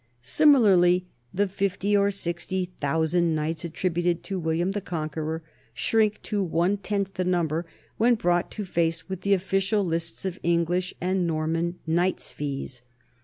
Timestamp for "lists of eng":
9.85-10.65